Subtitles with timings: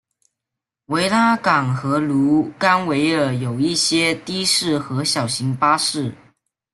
[0.87, 6.11] 维拉港和卢甘维尔有一些的士和小型巴士。